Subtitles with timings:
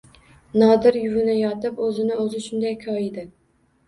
[0.61, 3.27] Nodir yuvinayotib o‘zini o‘zi shunday koyidi